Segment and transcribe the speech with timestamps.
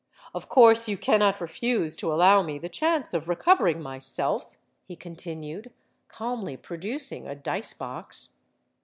[0.33, 5.71] —'Of course you cannot refuse to allow me the chance of recovering myself,' he continued,
[6.07, 8.29] calmly producing a dice box.